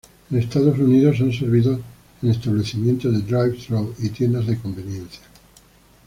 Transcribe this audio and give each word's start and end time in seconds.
En 0.31 0.39
Estados 0.39 0.79
Unidos 0.79 1.19
son 1.19 1.31
servidos 1.31 1.79
en 2.23 2.31
establecimientos 2.31 3.13
de 3.13 3.21
Drive-through 3.21 3.93
y 3.99 4.09
tiendas 4.09 4.47
de 4.47 4.57
conveniencia. 4.57 5.21